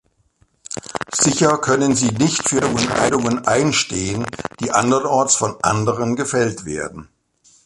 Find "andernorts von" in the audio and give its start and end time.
4.71-5.61